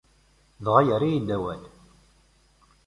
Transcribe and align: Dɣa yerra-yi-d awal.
Dɣa 0.63 0.81
yerra-yi-d 0.87 1.29
awal. 1.35 1.63